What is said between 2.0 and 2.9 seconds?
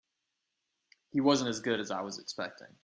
was expecting.